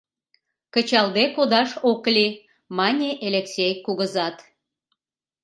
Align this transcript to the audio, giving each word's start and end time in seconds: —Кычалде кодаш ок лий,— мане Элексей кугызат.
—Кычалде 0.73 1.23
кодаш 1.35 1.69
ок 1.91 2.03
лий,— 2.15 2.39
мане 2.77 3.09
Элексей 3.27 3.73
кугызат. 3.85 4.35